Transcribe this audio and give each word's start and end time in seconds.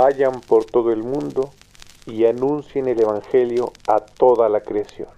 vayan 0.00 0.40
por 0.40 0.64
todo 0.64 0.92
el 0.92 1.02
mundo 1.02 1.50
y 2.06 2.24
anuncien 2.24 2.88
el 2.88 2.98
Evangelio 2.98 3.70
a 3.86 3.98
toda 3.98 4.48
la 4.48 4.62
creación. 4.62 5.08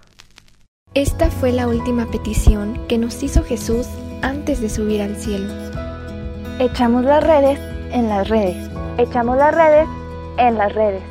Esta 0.93 1.31
fue 1.31 1.53
la 1.53 1.69
última 1.69 2.05
petición 2.11 2.85
que 2.89 2.97
nos 2.97 3.23
hizo 3.23 3.43
Jesús 3.43 3.87
antes 4.21 4.59
de 4.59 4.69
subir 4.69 5.01
al 5.01 5.15
cielo. 5.15 5.47
Echamos 6.59 7.05
las 7.05 7.23
redes 7.23 7.57
en 7.93 8.09
las 8.09 8.27
redes. 8.27 8.57
Echamos 8.97 9.37
las 9.37 9.55
redes 9.55 9.87
en 10.37 10.57
las 10.57 10.75
redes. 10.75 11.01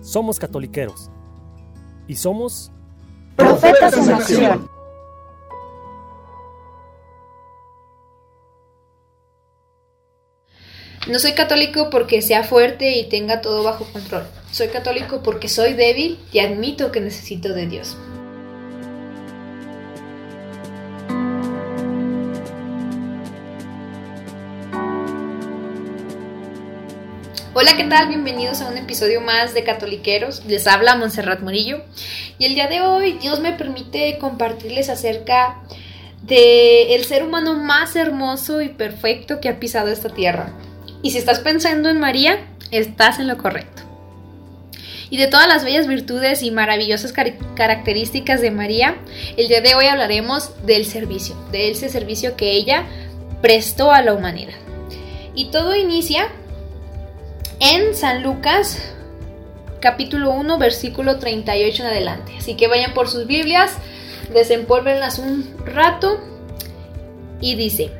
Somos 0.00 0.38
catoliqueros 0.38 1.10
y 2.06 2.16
somos 2.16 2.72
profetas 3.36 3.98
en 3.98 4.14
acción. 4.14 4.77
No 11.08 11.18
soy 11.18 11.32
católico 11.32 11.88
porque 11.88 12.20
sea 12.20 12.44
fuerte 12.44 12.98
y 12.98 13.08
tenga 13.08 13.40
todo 13.40 13.62
bajo 13.62 13.86
control. 13.86 14.26
Soy 14.52 14.68
católico 14.68 15.22
porque 15.22 15.48
soy 15.48 15.72
débil 15.72 16.18
y 16.34 16.40
admito 16.40 16.92
que 16.92 17.00
necesito 17.00 17.54
de 17.54 17.66
Dios. 17.66 17.96
Hola, 27.54 27.74
¿qué 27.78 27.84
tal? 27.84 28.08
Bienvenidos 28.08 28.60
a 28.60 28.68
un 28.68 28.76
episodio 28.76 29.22
más 29.22 29.54
de 29.54 29.64
Catoliqueros. 29.64 30.44
Les 30.44 30.66
habla 30.66 30.94
Montserrat 30.96 31.40
Murillo. 31.40 31.80
Y 32.38 32.44
el 32.44 32.54
día 32.54 32.66
de 32.66 32.82
hoy 32.82 33.14
Dios 33.14 33.40
me 33.40 33.54
permite 33.54 34.18
compartirles 34.18 34.90
acerca 34.90 35.62
de 36.20 36.94
el 36.94 37.06
ser 37.06 37.22
humano 37.22 37.54
más 37.54 37.96
hermoso 37.96 38.60
y 38.60 38.68
perfecto 38.68 39.40
que 39.40 39.48
ha 39.48 39.58
pisado 39.58 39.88
esta 39.88 40.10
tierra. 40.10 40.52
Y 41.02 41.10
si 41.10 41.18
estás 41.18 41.40
pensando 41.40 41.88
en 41.88 42.00
María, 42.00 42.38
estás 42.70 43.18
en 43.18 43.28
lo 43.28 43.38
correcto. 43.38 43.82
Y 45.10 45.16
de 45.16 45.26
todas 45.26 45.48
las 45.48 45.64
bellas 45.64 45.86
virtudes 45.86 46.42
y 46.42 46.50
maravillosas 46.50 47.12
características 47.12 48.42
de 48.42 48.50
María, 48.50 48.96
el 49.36 49.48
día 49.48 49.62
de 49.62 49.74
hoy 49.74 49.86
hablaremos 49.86 50.52
del 50.66 50.84
servicio, 50.84 51.34
de 51.50 51.70
ese 51.70 51.88
servicio 51.88 52.36
que 52.36 52.52
ella 52.52 52.84
prestó 53.40 53.90
a 53.90 54.02
la 54.02 54.12
humanidad. 54.12 54.54
Y 55.34 55.46
todo 55.46 55.74
inicia 55.76 56.28
en 57.60 57.94
San 57.94 58.22
Lucas 58.22 58.78
capítulo 59.80 60.32
1 60.32 60.58
versículo 60.58 61.18
38 61.18 61.82
en 61.82 61.88
adelante. 61.88 62.32
Así 62.36 62.54
que 62.54 62.68
vayan 62.68 62.92
por 62.92 63.08
sus 63.08 63.26
Biblias, 63.26 63.72
desempólvenlas 64.32 65.18
un 65.18 65.56
rato 65.64 66.20
y 67.40 67.54
dice, 67.54 67.92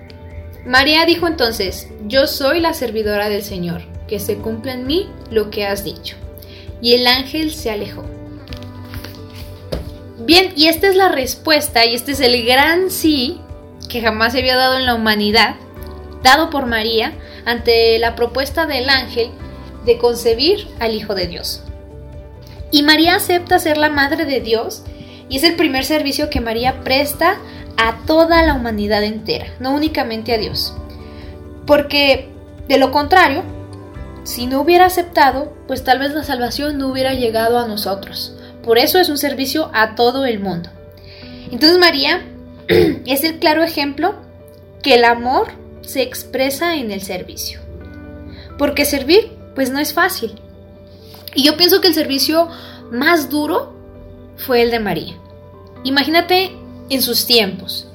María 0.69 1.07
dijo 1.07 1.27
entonces, 1.27 1.89
yo 2.09 2.27
soy 2.27 2.61
la 2.61 2.75
servidora 2.75 3.31
del 3.31 3.43
Señor, 3.43 3.81
que 4.07 4.21
se 4.21 4.37
cumpla 4.37 4.75
en 4.75 4.87
mí 4.87 5.09
lo 5.31 5.49
que 5.49 5.65
has 5.67 5.83
dicho. 5.83 6.15
Y 6.83 6.93
el 6.93 7.07
ángel 7.07 7.53
se 7.53 7.71
alejó. 7.71 8.05
Bien, 10.19 10.53
y 10.57 10.67
esta 10.67 10.89
es 10.89 10.95
la 10.95 11.09
respuesta, 11.09 11.87
y 11.87 11.95
este 11.95 12.13
es 12.13 12.21
el 12.21 12.45
gran 12.45 12.91
sí 12.91 13.41
que 13.89 14.03
jamás 14.03 14.35
se 14.35 14.41
había 14.41 14.57
dado 14.57 14.77
en 14.77 14.85
la 14.85 14.95
humanidad, 14.95 15.55
dado 16.23 16.51
por 16.51 16.67
María 16.67 17.15
ante 17.47 17.99
la 17.99 18.15
propuesta 18.15 18.67
del 18.67 18.91
ángel 18.91 19.31
de 19.87 19.97
concebir 19.97 20.69
al 20.81 20.93
Hijo 20.93 21.15
de 21.15 21.29
Dios. 21.29 21.63
Y 22.71 22.83
María 22.83 23.15
acepta 23.15 23.59
ser 23.59 23.79
la 23.79 23.89
Madre 23.89 24.27
de 24.27 24.43
Dios, 24.43 24.83
y 25.31 25.39
es 25.39 25.45
el 25.45 25.57
primer 25.57 25.87
servicio 25.87 26.29
que 26.29 26.43
María 26.43 26.85
presta 26.85 27.39
a 27.79 28.05
toda 28.07 28.43
la 28.43 28.55
humanidad 28.55 29.05
entera, 29.05 29.47
no 29.61 29.75
únicamente 29.75 30.35
a 30.35 30.39
Dios. 30.39 30.75
Porque, 31.65 32.29
de 32.69 32.77
lo 32.77 32.91
contrario, 32.91 33.45
si 34.25 34.47
no 34.47 34.61
hubiera 34.61 34.87
aceptado, 34.87 35.55
pues 35.67 35.85
tal 35.85 36.01
vez 36.01 36.13
la 36.13 36.25
salvación 36.25 36.77
no 36.77 36.89
hubiera 36.89 37.15
llegado 37.15 37.59
a 37.59 37.69
nosotros. 37.69 38.37
Por 38.63 38.79
eso 38.79 38.99
es 38.99 39.09
un 39.09 39.17
servicio 39.17 39.71
a 39.73 39.95
todo 39.95 40.27
el 40.27 40.41
mundo. 40.41 40.69
Entonces 41.51 41.79
María 41.79 42.27
es 42.69 43.25
el 43.25 43.39
claro 43.39 43.63
ejemplo 43.63 44.17
que 44.83 44.97
el 44.97 45.05
amor 45.05 45.53
se 45.81 46.03
expresa 46.03 46.77
en 46.77 46.91
el 46.91 47.01
servicio. 47.01 47.61
Porque 48.59 48.85
servir, 48.85 49.31
pues 49.55 49.71
no 49.71 49.79
es 49.79 49.95
fácil. 49.95 50.41
Y 51.35 51.45
yo 51.45 51.57
pienso 51.57 51.81
que 51.81 51.89
el 51.89 51.95
servicio 51.95 52.49
más 52.91 53.31
duro 53.31 53.73
fue 54.37 54.63
el 54.63 54.73
de 54.73 54.81
María. 54.81 55.15
Imagínate 55.85 56.58
en 56.91 57.03
sus 57.03 57.27
tiempos. 57.27 57.89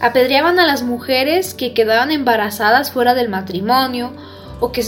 Apedreaban 0.00 0.58
a 0.58 0.66
las 0.66 0.82
mujeres 0.82 1.54
que 1.54 1.74
quedaban 1.74 2.10
embarazadas 2.10 2.90
fuera 2.90 3.14
del 3.14 3.28
matrimonio 3.28 4.12
o 4.60 4.72
que, 4.72 4.84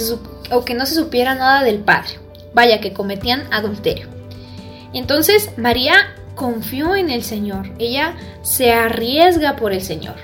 o 0.51 0.65
que 0.65 0.75
no 0.75 0.87
se 0.87 0.95
supiera 0.95 1.35
nada 1.35 1.63
del 1.63 1.81
padre. 1.81 2.19
Vaya, 2.55 2.81
que 2.81 2.93
cometían 2.93 3.45
adulterio. 3.53 4.09
Entonces 4.95 5.51
María 5.57 5.95
confió 6.35 6.97
en 6.97 7.11
el 7.11 7.23
Señor. 7.23 7.71
Ella 7.79 8.15
se 8.43 8.73
arriesga 8.73 9.57
por 9.57 9.73
el 9.73 9.83
Señor. 9.83 10.17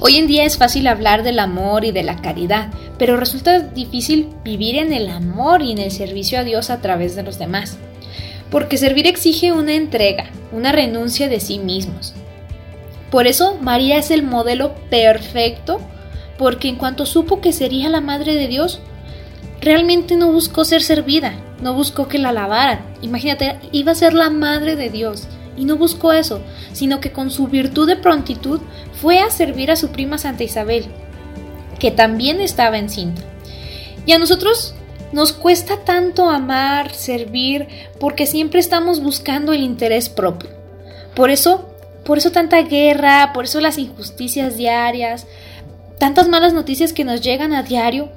Hoy 0.00 0.16
en 0.16 0.26
día 0.26 0.44
es 0.44 0.58
fácil 0.58 0.86
hablar 0.86 1.22
del 1.22 1.38
amor 1.38 1.84
y 1.84 1.92
de 1.92 2.02
la 2.02 2.16
caridad, 2.16 2.70
pero 2.98 3.16
resulta 3.16 3.60
difícil 3.60 4.28
vivir 4.42 4.76
en 4.76 4.92
el 4.92 5.08
amor 5.08 5.62
y 5.62 5.72
en 5.72 5.78
el 5.78 5.90
servicio 5.90 6.40
a 6.40 6.44
Dios 6.44 6.70
a 6.70 6.80
través 6.80 7.14
de 7.14 7.22
los 7.22 7.38
demás 7.38 7.78
porque 8.52 8.76
servir 8.76 9.06
exige 9.06 9.50
una 9.50 9.72
entrega, 9.72 10.26
una 10.52 10.72
renuncia 10.72 11.28
de 11.30 11.40
sí 11.40 11.58
mismos. 11.58 12.12
Por 13.10 13.26
eso 13.26 13.56
María 13.60 13.96
es 13.96 14.10
el 14.10 14.22
modelo 14.22 14.74
perfecto, 14.90 15.80
porque 16.36 16.68
en 16.68 16.76
cuanto 16.76 17.06
supo 17.06 17.40
que 17.40 17.52
sería 17.52 17.88
la 17.88 18.02
Madre 18.02 18.34
de 18.34 18.48
Dios, 18.48 18.80
realmente 19.62 20.16
no 20.16 20.30
buscó 20.30 20.66
ser 20.66 20.82
servida, 20.82 21.32
no 21.62 21.72
buscó 21.72 22.08
que 22.08 22.18
la 22.18 22.28
alabaran. 22.28 22.84
Imagínate, 23.00 23.58
iba 23.72 23.92
a 23.92 23.96
ser 23.96 24.12
la 24.12 24.28
Madre 24.28 24.76
de 24.76 24.90
Dios, 24.90 25.28
y 25.56 25.64
no 25.64 25.76
buscó 25.76 26.12
eso, 26.12 26.42
sino 26.74 27.00
que 27.00 27.10
con 27.10 27.30
su 27.30 27.48
virtud 27.48 27.88
de 27.88 27.96
prontitud 27.96 28.60
fue 29.00 29.20
a 29.20 29.30
servir 29.30 29.70
a 29.70 29.76
su 29.76 29.88
prima 29.88 30.18
Santa 30.18 30.44
Isabel, 30.44 30.84
que 31.78 31.90
también 31.90 32.40
estaba 32.42 32.76
encinta. 32.76 33.22
Y 34.04 34.12
a 34.12 34.18
nosotros 34.18 34.74
nos 35.12 35.32
cuesta 35.32 35.76
tanto 35.84 36.28
amar, 36.28 36.94
servir, 36.94 37.68
porque 38.00 38.26
siempre 38.26 38.60
estamos 38.60 39.00
buscando 39.02 39.52
el 39.52 39.62
interés 39.62 40.08
propio. 40.08 40.50
Por 41.14 41.30
eso, 41.30 41.68
por 42.04 42.18
eso 42.18 42.32
tanta 42.32 42.62
guerra, 42.62 43.32
por 43.34 43.44
eso 43.44 43.60
las 43.60 43.78
injusticias 43.78 44.56
diarias, 44.56 45.26
tantas 45.98 46.28
malas 46.28 46.54
noticias 46.54 46.92
que 46.92 47.04
nos 47.04 47.20
llegan 47.20 47.52
a 47.52 47.62
diario, 47.62 48.10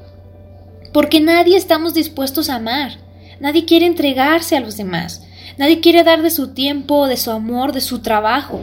porque 0.94 1.20
nadie 1.20 1.58
estamos 1.58 1.94
dispuestos 1.94 2.50
a 2.50 2.56
amar, 2.56 2.98
nadie 3.40 3.66
quiere 3.66 3.86
entregarse 3.86 4.56
a 4.56 4.62
los 4.62 4.78
demás, 4.78 5.24
nadie 5.58 5.82
quiere 5.82 6.04
dar 6.04 6.22
de 6.22 6.32
su 6.32 6.54
tiempo, 6.54 7.08
de 7.08 7.18
su 7.18 7.32
amor, 7.32 7.74
de 7.74 7.82
su 7.82 8.00
trabajo. 8.00 8.62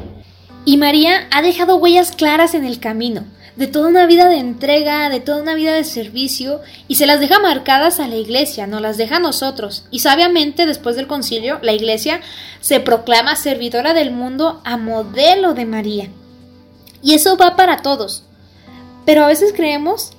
Y 0.65 0.79
María 0.79 1.27
ha 1.31 1.43
dejado 1.43 1.77
huellas 1.77 2.13
claras 2.13 2.55
en 2.55 2.65
el 2.65 2.79
camino 2.79 3.25
de 3.57 3.67
toda 3.67 3.89
una 3.89 4.07
vida 4.07 4.29
de 4.29 4.39
entrega, 4.39 5.09
de 5.09 5.21
toda 5.21 5.43
una 5.43 5.55
vida 5.55 5.75
de 5.75 5.85
servicio, 5.85 6.61
y 6.89 6.95
se 6.95 7.07
las 7.07 7.21
deja 7.21 7.39
marcadas 7.39 8.01
a 8.01 8.09
la 8.09 8.17
iglesia, 8.17 8.67
no 8.67 8.81
las 8.81 8.97
deja 8.97 9.17
a 9.17 9.21
nosotros. 9.21 9.85
Y 9.91 9.99
sabiamente, 9.99 10.67
después 10.67 10.97
del 10.97 11.07
concilio, 11.07 11.59
la 11.63 11.73
iglesia 11.73 12.21
se 12.61 12.81
proclama 12.81 13.37
servidora 13.37 13.95
del 13.95 14.11
mundo 14.11 14.61
a 14.65 14.77
modelo 14.77 15.55
de 15.55 15.67
María. 15.67 16.09
Y 17.03 17.15
eso 17.15 17.37
va 17.37 17.57
para 17.57 17.83
todos. 17.83 18.25
Pero 19.05 19.25
a 19.25 19.29
veces 19.29 19.53
creemos 19.53 20.13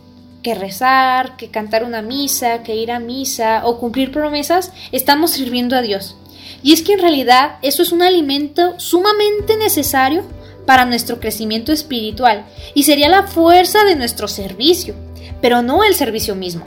que 0.43 0.53
rezar, 0.53 1.38
que 1.38 1.49
cantar 1.49 1.83
una 1.85 2.01
misa, 2.01 2.63
que 2.63 2.75
ir 2.75 2.91
a 2.91 2.99
misa 2.99 3.61
o 3.66 3.79
cumplir 3.79 4.11
promesas, 4.11 4.72
estamos 4.91 5.31
sirviendo 5.31 5.75
a 5.75 5.81
Dios. 5.81 6.17
Y 6.61 6.73
es 6.73 6.81
que 6.81 6.93
en 6.93 6.99
realidad 6.99 7.57
eso 7.61 7.81
es 7.81 7.91
un 7.91 8.01
alimento 8.01 8.75
sumamente 8.77 9.57
necesario 9.57 10.23
para 10.66 10.85
nuestro 10.85 11.19
crecimiento 11.19 11.72
espiritual 11.72 12.46
y 12.73 12.84
sería 12.84 13.09
la 13.09 13.23
fuerza 13.23 13.84
de 13.84 13.96
nuestro 13.96 14.28
servicio, 14.28 14.96
pero 15.41 15.61
no 15.61 15.84
el 15.84 15.96
servicio 15.96 16.35
mismo. 16.35 16.66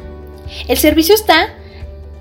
El 0.69 0.77
servicio 0.77 1.15
está 1.15 1.55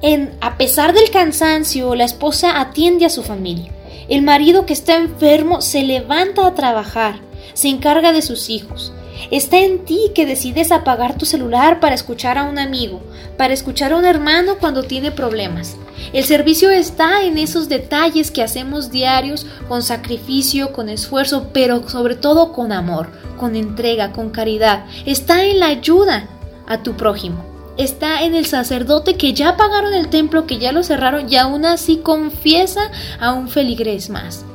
en, 0.02 0.34
a 0.42 0.58
pesar 0.58 0.94
del 0.94 1.10
cansancio, 1.10 1.96
la 1.96 2.04
esposa 2.04 2.60
atiende 2.60 3.06
a 3.06 3.10
su 3.10 3.24
familia. 3.24 3.72
El 4.08 4.22
marido 4.22 4.66
que 4.66 4.74
está 4.74 4.98
enfermo 4.98 5.62
se 5.62 5.84
levanta 5.84 6.46
a 6.46 6.54
trabajar, 6.54 7.20
se 7.54 7.70
encarga 7.70 8.14
de 8.14 8.22
sus 8.22 8.50
hijos. 8.50 8.94
Está 9.32 9.58
en 9.58 9.86
ti 9.86 10.12
que 10.14 10.26
decides 10.26 10.72
apagar 10.72 11.18
tu 11.18 11.26
celular 11.26 11.80
para 11.80 11.96
escuchar 11.96 12.38
a 12.38 12.44
un 12.44 12.60
amigo, 12.60 13.02
para 13.38 13.54
escuchar 13.54 13.94
a 13.94 13.98
un 13.98 14.06
hermano 14.06 14.58
cuando 14.60 14.84
tiene 14.84 15.12
problemas. 15.12 15.78
El 16.14 16.24
servicio 16.24 16.70
está 16.70 17.24
en 17.24 17.38
esos 17.38 17.70
detalles 17.70 18.32
que 18.32 18.44
hacemos 18.44 18.92
diarios 18.92 19.46
con 19.68 19.84
sacrificio, 19.84 20.72
con 20.72 20.90
esfuerzo, 20.90 21.50
pero 21.54 21.88
sobre 21.90 22.16
todo 22.16 22.54
con 22.54 22.72
amor, 22.72 23.10
con 23.38 23.56
entrega, 23.56 24.12
con 24.12 24.30
caridad. 24.30 24.86
Está 25.06 25.46
en 25.46 25.60
la 25.60 25.68
ayuda 25.68 26.28
a 26.68 26.84
tu 26.84 26.96
prójimo. 26.96 27.44
Está 27.78 28.24
en 28.24 28.36
el 28.36 28.46
sacerdote 28.46 29.18
que 29.18 29.34
ya 29.34 29.58
pagaron 29.58 29.94
el 29.94 30.08
templo, 30.08 30.48
que 30.48 30.60
ya 30.60 30.72
lo 30.72 30.84
cerraron 30.84 31.32
y 31.32 31.36
aún 31.36 31.66
así 31.66 31.98
confiesa 31.98 32.90
a 33.20 33.34
un 33.34 33.50
feligrés 33.50 34.10
más. 34.10 34.46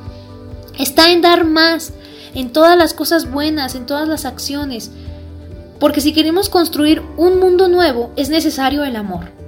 Está 0.79 1.11
en 1.11 1.21
dar 1.21 1.45
más, 1.45 1.93
en 2.33 2.51
todas 2.51 2.77
las 2.77 2.93
cosas 2.93 3.29
buenas, 3.29 3.75
en 3.75 3.85
todas 3.85 4.07
las 4.07 4.25
acciones. 4.25 4.89
Porque 5.79 6.01
si 6.01 6.13
queremos 6.13 6.49
construir 6.49 7.03
un 7.17 7.39
mundo 7.39 7.67
nuevo 7.67 8.11
es 8.15 8.29
necesario 8.29 8.83
el 8.83 8.95
amor. 8.95 9.40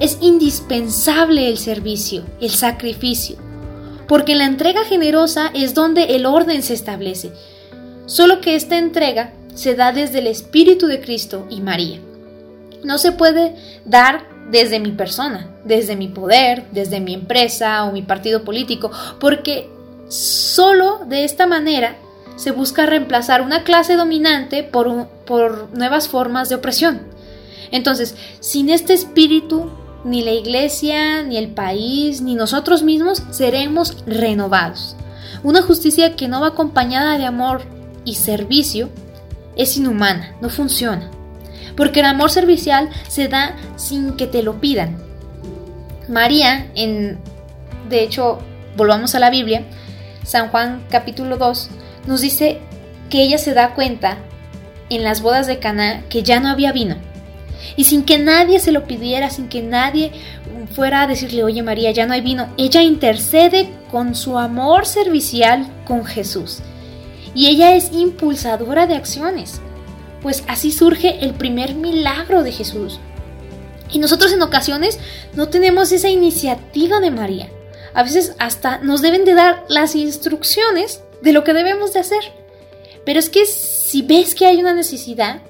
Es 0.00 0.18
indispensable 0.20 1.48
el 1.48 1.58
servicio, 1.58 2.24
el 2.40 2.50
sacrificio. 2.50 3.36
Porque 4.08 4.34
la 4.34 4.44
entrega 4.44 4.84
generosa 4.84 5.50
es 5.54 5.74
donde 5.74 6.16
el 6.16 6.26
orden 6.26 6.62
se 6.62 6.74
establece. 6.74 7.32
Solo 8.06 8.40
que 8.40 8.54
esta 8.54 8.76
entrega 8.76 9.32
se 9.54 9.74
da 9.74 9.92
desde 9.92 10.18
el 10.18 10.26
Espíritu 10.26 10.86
de 10.86 11.00
Cristo 11.00 11.46
y 11.48 11.60
María. 11.60 12.00
No 12.82 12.98
se 12.98 13.12
puede 13.12 13.54
dar 13.84 14.26
desde 14.50 14.78
mi 14.78 14.90
persona, 14.90 15.48
desde 15.64 15.96
mi 15.96 16.08
poder, 16.08 16.64
desde 16.72 17.00
mi 17.00 17.14
empresa 17.14 17.84
o 17.84 17.92
mi 17.92 18.02
partido 18.02 18.44
político, 18.44 18.90
porque 19.18 19.70
solo 20.08 21.00
de 21.08 21.24
esta 21.24 21.46
manera 21.46 21.96
se 22.36 22.50
busca 22.50 22.84
reemplazar 22.84 23.42
una 23.42 23.62
clase 23.64 23.94
dominante 23.94 24.64
por, 24.64 25.06
por 25.24 25.68
nuevas 25.76 26.08
formas 26.08 26.48
de 26.48 26.56
opresión. 26.56 27.02
Entonces, 27.70 28.16
sin 28.40 28.68
este 28.68 28.92
espíritu, 28.92 29.70
ni 30.04 30.22
la 30.22 30.32
iglesia, 30.32 31.22
ni 31.22 31.36
el 31.36 31.48
país, 31.48 32.20
ni 32.20 32.34
nosotros 32.34 32.82
mismos 32.82 33.22
seremos 33.30 34.04
renovados. 34.06 34.96
Una 35.42 35.62
justicia 35.62 36.16
que 36.16 36.28
no 36.28 36.40
va 36.40 36.48
acompañada 36.48 37.18
de 37.18 37.24
amor 37.24 37.62
y 38.04 38.14
servicio 38.14 38.90
es 39.56 39.76
inhumana, 39.76 40.36
no 40.40 40.48
funciona. 40.48 41.10
Porque 41.76 42.00
el 42.00 42.06
amor 42.06 42.30
servicial 42.30 42.90
se 43.08 43.28
da 43.28 43.56
sin 43.76 44.16
que 44.16 44.26
te 44.26 44.42
lo 44.42 44.60
pidan. 44.60 44.98
María, 46.08 46.70
en, 46.74 47.18
de 47.88 48.02
hecho, 48.02 48.38
volvamos 48.76 49.14
a 49.14 49.20
la 49.20 49.30
Biblia, 49.30 49.64
San 50.24 50.48
Juan 50.48 50.84
capítulo 50.90 51.36
2, 51.36 51.70
nos 52.06 52.20
dice 52.20 52.60
que 53.10 53.22
ella 53.22 53.38
se 53.38 53.54
da 53.54 53.74
cuenta 53.74 54.18
en 54.90 55.02
las 55.02 55.22
bodas 55.22 55.46
de 55.46 55.58
Caná 55.58 56.02
que 56.08 56.22
ya 56.22 56.40
no 56.40 56.48
había 56.48 56.72
vino. 56.72 56.96
Y 57.76 57.84
sin 57.84 58.04
que 58.04 58.18
nadie 58.18 58.60
se 58.60 58.72
lo 58.72 58.86
pidiera, 58.86 59.30
sin 59.30 59.48
que 59.48 59.62
nadie 59.62 60.12
fuera 60.74 61.02
a 61.02 61.06
decirle, 61.06 61.44
oye 61.44 61.62
María, 61.62 61.90
ya 61.90 62.06
no 62.06 62.14
hay 62.14 62.20
vino, 62.20 62.48
ella 62.56 62.82
intercede 62.82 63.68
con 63.90 64.14
su 64.14 64.38
amor 64.38 64.86
servicial 64.86 65.66
con 65.86 66.04
Jesús 66.04 66.62
y 67.34 67.48
ella 67.48 67.74
es 67.74 67.90
impulsadora 67.92 68.86
de 68.86 68.94
acciones, 68.94 69.60
pues 70.22 70.44
así 70.46 70.70
surge 70.70 71.24
el 71.24 71.34
primer 71.34 71.74
milagro 71.74 72.42
de 72.42 72.52
Jesús. 72.52 73.00
Y 73.90 73.98
nosotros 73.98 74.32
en 74.32 74.42
ocasiones 74.42 74.98
no 75.34 75.48
tenemos 75.48 75.92
esa 75.92 76.08
iniciativa 76.08 77.00
de 77.00 77.10
María. 77.10 77.50
A 77.92 78.02
veces 78.02 78.34
hasta 78.38 78.78
nos 78.78 79.02
deben 79.02 79.24
de 79.24 79.34
dar 79.34 79.64
las 79.68 79.94
instrucciones 79.94 81.02
de 81.20 81.32
lo 81.32 81.44
que 81.44 81.52
debemos 81.52 81.92
de 81.92 82.00
hacer. 82.00 82.22
Pero 83.04 83.18
es 83.18 83.28
que 83.28 83.44
si 83.46 84.02
ves 84.02 84.34
que 84.34 84.46
hay 84.46 84.58
una 84.58 84.72
necesidad, 84.72 85.42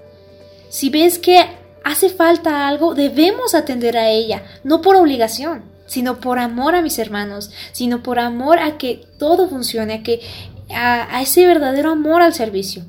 si 0.68 0.90
ves 0.90 1.18
que 1.18 1.46
hace 1.84 2.08
falta 2.08 2.66
algo, 2.66 2.94
debemos 2.94 3.54
atender 3.54 3.96
a 3.96 4.10
ella, 4.10 4.42
no 4.64 4.80
por 4.80 4.96
obligación, 4.96 5.62
sino 5.86 6.18
por 6.18 6.38
amor 6.38 6.74
a 6.74 6.82
mis 6.82 6.98
hermanos, 6.98 7.50
sino 7.72 8.02
por 8.02 8.18
amor 8.18 8.58
a 8.58 8.78
que 8.78 9.04
todo 9.18 9.48
funcione, 9.48 9.94
a 9.94 10.02
que 10.02 10.20
a, 10.74 11.22
ese 11.22 11.46
verdadero 11.46 11.90
amor 11.90 12.22
al 12.22 12.34
servicio. 12.34 12.84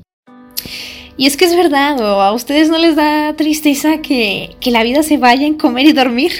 Y 1.18 1.26
es 1.26 1.36
que 1.36 1.44
es 1.44 1.56
verdad, 1.56 2.00
¿o 2.00 2.20
a 2.20 2.32
ustedes 2.32 2.68
no 2.68 2.78
les 2.78 2.96
da 2.96 3.34
tristeza 3.36 3.98
que, 4.02 4.56
que 4.60 4.70
la 4.70 4.82
vida 4.82 5.02
se 5.02 5.16
vaya 5.16 5.46
en 5.46 5.54
comer 5.54 5.86
y 5.86 5.92
dormir? 5.92 6.32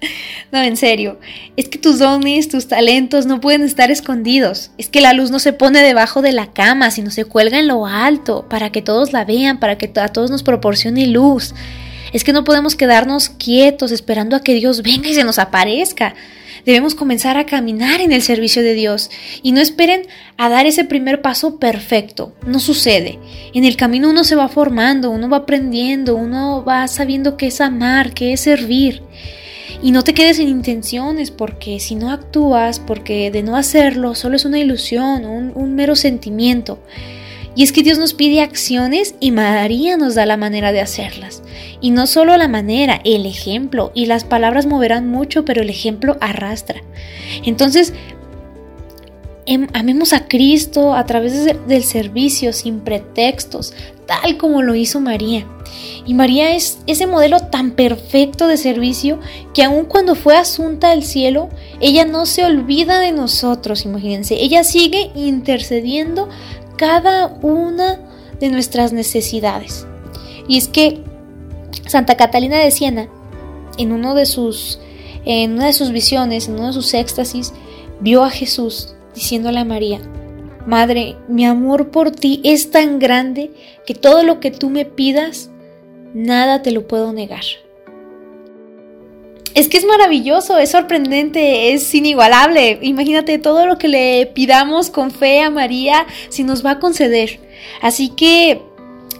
No, 0.52 0.60
en 0.60 0.76
serio, 0.76 1.18
es 1.56 1.70
que 1.70 1.78
tus 1.78 1.98
dones, 1.98 2.50
tus 2.50 2.68
talentos 2.68 3.24
no 3.24 3.40
pueden 3.40 3.62
estar 3.62 3.90
escondidos. 3.90 4.70
Es 4.76 4.90
que 4.90 5.00
la 5.00 5.14
luz 5.14 5.30
no 5.30 5.38
se 5.38 5.54
pone 5.54 5.80
debajo 5.80 6.20
de 6.20 6.32
la 6.32 6.52
cama, 6.52 6.90
sino 6.90 7.10
se 7.10 7.24
cuelga 7.24 7.58
en 7.58 7.68
lo 7.68 7.86
alto, 7.86 8.46
para 8.50 8.70
que 8.70 8.82
todos 8.82 9.14
la 9.14 9.24
vean, 9.24 9.58
para 9.58 9.78
que 9.78 9.90
a 9.98 10.08
todos 10.08 10.30
nos 10.30 10.42
proporcione 10.42 11.06
luz. 11.06 11.54
Es 12.12 12.24
que 12.24 12.32
no 12.32 12.44
podemos 12.44 12.74
quedarnos 12.74 13.28
quietos 13.28 13.90
esperando 13.90 14.36
a 14.36 14.42
que 14.42 14.54
Dios 14.54 14.82
venga 14.82 15.08
y 15.08 15.14
se 15.14 15.24
nos 15.24 15.38
aparezca. 15.38 16.14
Debemos 16.64 16.94
comenzar 16.94 17.38
a 17.38 17.46
caminar 17.46 18.00
en 18.00 18.12
el 18.12 18.22
servicio 18.22 18.62
de 18.62 18.74
Dios 18.74 19.10
y 19.42 19.52
no 19.52 19.60
esperen 19.60 20.02
a 20.36 20.48
dar 20.48 20.66
ese 20.66 20.84
primer 20.84 21.20
paso 21.20 21.58
perfecto. 21.58 22.34
No 22.46 22.60
sucede. 22.60 23.18
En 23.52 23.64
el 23.64 23.76
camino 23.76 24.10
uno 24.10 24.22
se 24.22 24.36
va 24.36 24.48
formando, 24.48 25.10
uno 25.10 25.28
va 25.28 25.38
aprendiendo, 25.38 26.14
uno 26.14 26.64
va 26.64 26.86
sabiendo 26.86 27.36
qué 27.36 27.48
es 27.48 27.60
amar, 27.60 28.14
qué 28.14 28.32
es 28.32 28.42
servir. 28.42 29.02
Y 29.82 29.90
no 29.90 30.04
te 30.04 30.14
quedes 30.14 30.36
sin 30.36 30.48
intenciones, 30.48 31.32
porque 31.32 31.80
si 31.80 31.96
no 31.96 32.12
actúas, 32.12 32.78
porque 32.78 33.32
de 33.32 33.42
no 33.42 33.56
hacerlo 33.56 34.14
solo 34.14 34.36
es 34.36 34.44
una 34.44 34.60
ilusión, 34.60 35.24
un, 35.24 35.50
un 35.56 35.74
mero 35.74 35.96
sentimiento. 35.96 36.78
Y 37.54 37.62
es 37.62 37.72
que 37.72 37.82
Dios 37.82 37.98
nos 37.98 38.14
pide 38.14 38.40
acciones 38.40 39.14
y 39.20 39.30
María 39.30 39.96
nos 39.96 40.14
da 40.14 40.26
la 40.26 40.36
manera 40.36 40.72
de 40.72 40.80
hacerlas. 40.80 41.42
Y 41.80 41.90
no 41.90 42.06
solo 42.06 42.36
la 42.36 42.48
manera, 42.48 43.00
el 43.04 43.26
ejemplo. 43.26 43.92
Y 43.94 44.06
las 44.06 44.24
palabras 44.24 44.66
moverán 44.66 45.08
mucho, 45.08 45.44
pero 45.44 45.62
el 45.62 45.70
ejemplo 45.70 46.16
arrastra. 46.20 46.82
Entonces, 47.44 47.92
amemos 49.72 50.12
a 50.12 50.28
Cristo 50.28 50.94
a 50.94 51.04
través 51.06 51.44
del 51.66 51.84
servicio, 51.84 52.52
sin 52.52 52.80
pretextos, 52.80 53.74
tal 54.06 54.36
como 54.36 54.62
lo 54.62 54.74
hizo 54.74 55.00
María. 55.00 55.46
Y 56.06 56.14
María 56.14 56.54
es 56.54 56.78
ese 56.86 57.06
modelo 57.06 57.40
tan 57.40 57.72
perfecto 57.72 58.46
de 58.46 58.56
servicio 58.56 59.18
que 59.54 59.64
aun 59.64 59.84
cuando 59.84 60.14
fue 60.14 60.36
asunta 60.36 60.90
al 60.90 61.02
cielo, 61.02 61.48
ella 61.80 62.04
no 62.04 62.26
se 62.26 62.44
olvida 62.44 63.00
de 63.00 63.12
nosotros, 63.12 63.84
imagínense. 63.84 64.34
Ella 64.34 64.64
sigue 64.64 65.10
intercediendo 65.14 66.28
cada 66.76 67.28
una 67.42 68.00
de 68.38 68.48
nuestras 68.48 68.92
necesidades. 68.92 69.86
Y 70.48 70.58
es 70.58 70.68
que 70.68 71.02
Santa 71.86 72.16
Catalina 72.16 72.58
de 72.58 72.70
Siena, 72.70 73.08
en, 73.78 73.92
uno 73.92 74.14
de 74.14 74.26
sus, 74.26 74.80
en 75.24 75.52
una 75.52 75.66
de 75.66 75.72
sus 75.72 75.90
visiones, 75.90 76.48
en 76.48 76.54
uno 76.54 76.68
de 76.68 76.72
sus 76.72 76.94
éxtasis, 76.94 77.52
vio 78.00 78.24
a 78.24 78.30
Jesús 78.30 78.94
diciéndole 79.14 79.60
a 79.60 79.64
María, 79.64 80.00
Madre, 80.66 81.16
mi 81.28 81.44
amor 81.44 81.90
por 81.90 82.12
ti 82.12 82.40
es 82.44 82.70
tan 82.70 82.98
grande 82.98 83.50
que 83.84 83.94
todo 83.94 84.22
lo 84.22 84.38
que 84.38 84.52
tú 84.52 84.70
me 84.70 84.84
pidas, 84.84 85.50
nada 86.14 86.62
te 86.62 86.70
lo 86.70 86.86
puedo 86.86 87.12
negar. 87.12 87.42
Es 89.54 89.68
que 89.68 89.76
es 89.76 89.84
maravilloso, 89.84 90.58
es 90.58 90.70
sorprendente, 90.70 91.74
es 91.74 91.94
inigualable. 91.94 92.78
Imagínate 92.80 93.38
todo 93.38 93.66
lo 93.66 93.76
que 93.76 93.88
le 93.88 94.26
pidamos 94.34 94.88
con 94.88 95.10
fe 95.10 95.40
a 95.40 95.50
María, 95.50 96.06
si 96.30 96.44
nos 96.44 96.64
va 96.64 96.72
a 96.72 96.78
conceder. 96.78 97.40
Así 97.82 98.10
que 98.10 98.62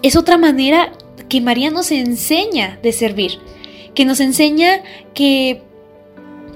es 0.03 0.17
otra 0.17 0.39
manera 0.39 0.93
que 1.29 1.41
María 1.41 1.71
nos 1.71 1.91
enseña 1.91 2.79
de 2.83 2.93
servir, 2.93 3.41
que 3.95 4.05
nos 4.05 4.21
enseña 4.21 4.83
que 5.13 5.63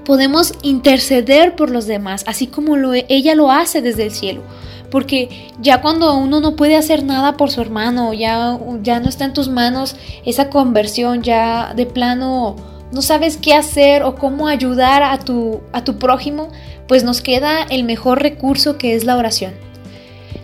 podemos 0.07 0.53
interceder 0.61 1.57
por 1.57 1.69
los 1.69 1.85
demás, 1.85 2.23
así 2.27 2.47
como 2.47 2.77
lo, 2.77 2.93
ella 2.93 3.35
lo 3.35 3.51
hace 3.51 3.81
desde 3.81 4.03
el 4.03 4.11
cielo. 4.11 4.41
Porque 4.89 5.51
ya 5.59 5.81
cuando 5.81 6.15
uno 6.15 6.39
no 6.39 6.55
puede 6.55 6.77
hacer 6.77 7.03
nada 7.03 7.35
por 7.35 7.51
su 7.51 7.59
hermano, 7.59 8.13
ya, 8.13 8.57
ya 8.81 9.01
no 9.01 9.09
está 9.09 9.25
en 9.25 9.33
tus 9.33 9.49
manos 9.49 9.97
esa 10.25 10.49
conversión, 10.49 11.23
ya 11.23 11.73
de 11.75 11.85
plano 11.85 12.55
no 12.93 13.01
sabes 13.01 13.35
qué 13.35 13.53
hacer 13.53 14.03
o 14.03 14.15
cómo 14.15 14.47
ayudar 14.47 15.03
a 15.03 15.19
tu, 15.19 15.59
a 15.73 15.83
tu 15.83 15.99
prójimo, 15.99 16.47
pues 16.87 17.03
nos 17.03 17.19
queda 17.19 17.63
el 17.63 17.83
mejor 17.83 18.21
recurso 18.21 18.77
que 18.77 18.95
es 18.95 19.03
la 19.03 19.17
oración. 19.17 19.55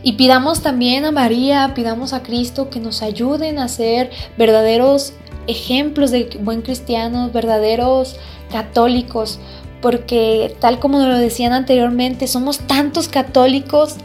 Y 0.05 0.13
pidamos 0.13 0.61
también 0.61 1.05
a 1.05 1.11
María, 1.11 1.71
pidamos 1.73 2.11
a 2.11 2.21
Cristo 2.21 2.69
que 2.69 2.81
nos 2.81 3.01
ayuden 3.01 3.59
a 3.59 3.69
ser 3.69 4.11
verdaderos 4.37 5.13
ejemplos 5.47 6.11
de 6.11 6.29
buen 6.39 6.61
cristianos, 6.61 7.33
verdaderos 7.33 8.17
católicos, 8.51 9.39
porque 9.81 10.55
tal 10.59 10.79
como 10.79 10.99
lo 10.99 11.17
decían 11.17 11.53
anteriormente, 11.53 12.27
somos 12.27 12.59
tantos 12.59 13.07
católicos 13.09 13.97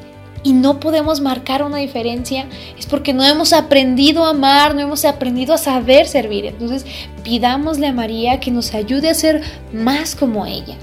y 0.43 0.53
no 0.53 0.81
podemos 0.81 1.21
marcar 1.21 1.63
una 1.63 1.79
diferencia, 1.79 2.47
es 2.79 2.87
porque 2.87 3.13
no 3.13 3.25
hemos 3.25 3.53
aprendido 3.53 4.25
a 4.25 4.31
amar, 4.31 4.75
no 4.75 4.81
hemos 4.81 5.05
aprendido 5.05 5.55
a 5.55 5.59
saber 5.59 6.07
servir. 6.07 6.47
Entonces, 6.47 6.85
pidámosle 7.23 7.89
a 7.89 7.93
María 7.93 8.41
que 8.41 8.51
nos 8.51 8.75
ayude 8.75 9.11
a 9.11 9.15
ser 9.15 9.43
más 9.73 10.15
como 10.15 10.47
ella, 10.47 10.77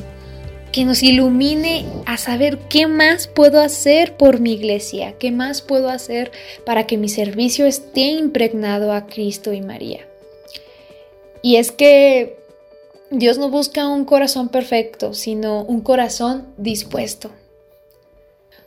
que 0.72 0.86
nos 0.86 1.04
ilumine 1.04 1.86
a 2.06 2.18
saber 2.18 2.60
qué 2.70 2.88
más 2.88 3.28
puedo 3.28 3.62
hacer 3.62 4.18
por 4.18 4.40
mi 4.40 4.54
iglesia, 4.54 5.14
qué 5.18 5.32
más 5.32 5.62
puedo 5.62 5.90
hacer 5.90 6.32
para 6.66 6.86
que 6.86 6.98
mi 6.98 7.10
servicio 7.10 7.66
esté 7.66 8.08
impregnado 8.08 8.94
a 8.94 9.08
Cristo 9.08 9.54
y 9.54 9.62
María. 9.62 10.06
Y 11.46 11.58
es 11.58 11.72
que 11.72 12.40
Dios 13.12 13.38
no 13.38 13.52
busca 13.52 13.88
un 13.88 14.04
corazón 14.04 14.50
perfecto, 14.50 15.14
sino 15.14 15.62
un 15.62 15.82
corazón 15.82 16.48
dispuesto. 16.58 17.30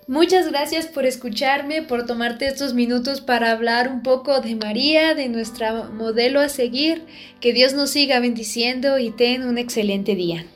Muchas 0.07 0.49
gracias 0.49 0.87
por 0.87 1.05
escucharme, 1.05 1.83
por 1.83 2.07
tomarte 2.07 2.47
estos 2.47 2.75
minutos 2.75 3.21
para 3.21 3.51
hablar 3.51 3.89
un 3.89 4.05
poco 4.05 4.41
de 4.41 4.55
María, 4.55 5.17
de 5.17 5.29
nuestra 5.29 5.89
modelo 5.89 6.39
a 6.39 6.49
seguir. 6.49 7.03
Que 7.41 7.53
Dios 7.53 7.73
nos 7.73 7.91
siga 7.91 8.21
bendiciendo 8.21 9.01
y 9.01 9.11
ten 9.11 9.43
un 9.43 9.59
excelente 9.59 10.15
día. 10.15 10.47